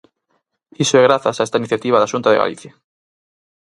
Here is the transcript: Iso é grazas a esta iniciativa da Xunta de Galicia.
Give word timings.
Iso 0.83 0.95
é 0.99 1.05
grazas 1.07 1.37
a 1.37 1.43
esta 1.45 1.59
iniciativa 1.61 2.01
da 2.01 2.11
Xunta 2.13 2.31
de 2.31 2.39
Galicia. 2.41 2.71